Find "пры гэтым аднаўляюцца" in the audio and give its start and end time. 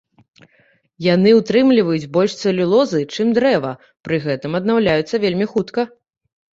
4.09-5.15